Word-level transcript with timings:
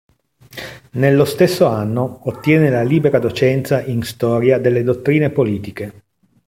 Nello 0.93 1.25
stesso 1.25 1.67
anno 1.67 2.21
ottiene 2.23 2.71
la 2.71 2.81
libera 2.81 3.19
docenza 3.19 3.83
in 3.83 4.01
Storia 4.01 4.57
delle 4.57 4.81
dottrine 4.81 5.29
politiche. 5.29 6.03